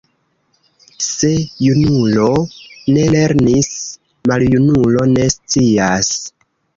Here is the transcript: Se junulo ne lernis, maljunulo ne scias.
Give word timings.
Se 1.07 1.29
junulo 1.65 2.29
ne 2.95 3.03
lernis, 3.15 3.69
maljunulo 4.31 5.05
ne 5.13 5.27
scias. 5.35 6.11